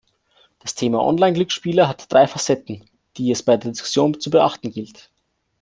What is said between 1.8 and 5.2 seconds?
hat drei Facetten, die es bei der Diskussion zu beachten gilt.